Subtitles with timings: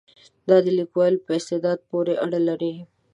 [0.49, 2.73] دا د لیکوال په استعداد پورې اړه لري.